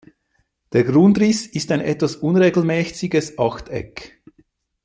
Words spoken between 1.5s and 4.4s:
ein etwas unregelmäßiges Achteck.